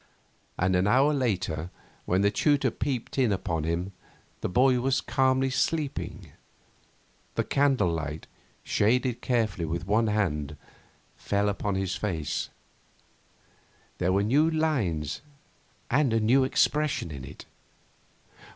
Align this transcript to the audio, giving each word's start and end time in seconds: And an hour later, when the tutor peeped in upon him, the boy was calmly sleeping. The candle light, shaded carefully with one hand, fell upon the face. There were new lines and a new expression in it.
And 0.57 0.75
an 0.75 0.87
hour 0.87 1.13
later, 1.13 1.69
when 2.05 2.21
the 2.21 2.31
tutor 2.31 2.71
peeped 2.71 3.19
in 3.19 3.31
upon 3.31 3.65
him, 3.65 3.91
the 4.39 4.49
boy 4.49 4.79
was 4.79 4.99
calmly 4.99 5.51
sleeping. 5.51 6.31
The 7.35 7.43
candle 7.43 7.91
light, 7.91 8.25
shaded 8.63 9.21
carefully 9.21 9.65
with 9.65 9.85
one 9.85 10.07
hand, 10.07 10.57
fell 11.15 11.49
upon 11.49 11.75
the 11.75 11.85
face. 11.85 12.49
There 13.99 14.11
were 14.11 14.23
new 14.23 14.49
lines 14.49 15.21
and 15.91 16.11
a 16.13 16.19
new 16.19 16.45
expression 16.45 17.11
in 17.11 17.23
it. 17.23 17.45